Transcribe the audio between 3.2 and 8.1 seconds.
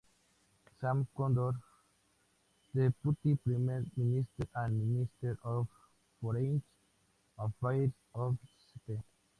Prime Minister and Minister of Foreign Affairs